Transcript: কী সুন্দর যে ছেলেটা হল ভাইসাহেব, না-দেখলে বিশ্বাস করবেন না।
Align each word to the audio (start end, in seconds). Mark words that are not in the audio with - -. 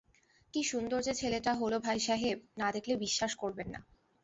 কী 0.53 0.61
সুন্দর 0.63 0.99
যে 1.01 1.13
ছেলেটা 1.13 1.51
হল 1.53 1.73
ভাইসাহেব, 1.79 2.37
না-দেখলে 2.57 2.93
বিশ্বাস 2.95 3.31
করবেন 3.35 3.67
না। 3.69 3.79